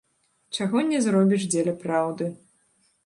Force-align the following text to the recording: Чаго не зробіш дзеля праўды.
Чаго 0.55 0.77
не 0.87 1.01
зробіш 1.07 1.45
дзеля 1.51 1.77
праўды. 1.85 2.33